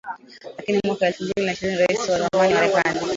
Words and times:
Lakini 0.57 0.79
mwaka 0.85 1.07
elfu 1.07 1.23
mbili 1.23 1.45
na 1.45 1.53
ishirini 1.53 1.77
Raisi 1.87 2.11
wa 2.11 2.17
zamani 2.29 2.53
Marekani 2.53 2.99